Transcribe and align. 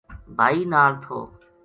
بھائی 0.37 0.57
نال 0.71 0.93
تھو۔ 1.03 1.17